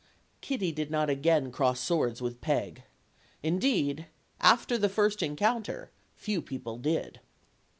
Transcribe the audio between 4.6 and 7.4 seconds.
the first encounter, few people did.